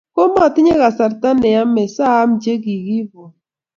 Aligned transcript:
komatinye 0.15 0.73
kasarta 0.81 1.29
ne 1.33 1.47
yemei 1.55 1.91
sa 1.95 2.05
am 2.21 2.29
che 2.41 2.53
kokiibwo 2.63 3.23